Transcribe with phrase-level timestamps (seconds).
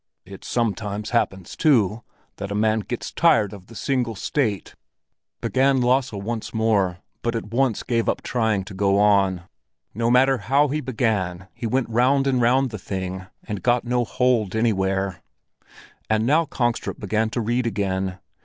[0.25, 2.01] "It sometimes happens too,
[2.37, 4.73] that a man gets tired of the single state,"
[5.41, 9.43] began Lasse once more, but at once gave up trying to go on.
[9.93, 14.03] No matter how he began, he went round and round the thing and got no
[14.03, 15.21] hold anywhere!
[16.09, 18.17] And now Kongstrup began to read again.